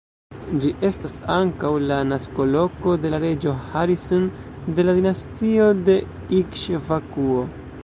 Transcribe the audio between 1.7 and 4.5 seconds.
la naskoloko de la reĝo Harisen